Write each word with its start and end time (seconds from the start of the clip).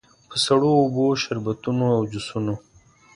په 0.29 0.35
سړو 0.45 0.69
اوبو، 0.81 1.05
شربتونو 1.23 1.85
او 1.97 2.01
جوسونو. 2.11 2.55